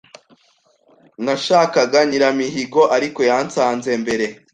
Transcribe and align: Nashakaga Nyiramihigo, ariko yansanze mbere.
Nashakaga 1.23 1.99
Nyiramihigo, 2.09 2.81
ariko 2.95 3.19
yansanze 3.29 3.89
mbere. 4.03 4.25